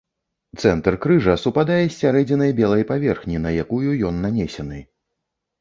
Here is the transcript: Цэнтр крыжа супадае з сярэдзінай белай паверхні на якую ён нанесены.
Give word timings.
Цэнтр 0.61 0.95
крыжа 1.03 1.35
супадае 1.41 1.83
з 1.83 1.93
сярэдзінай 2.01 2.55
белай 2.63 2.83
паверхні 2.93 3.37
на 3.45 3.55
якую 3.65 3.91
ён 4.11 4.15
нанесены. 4.29 4.83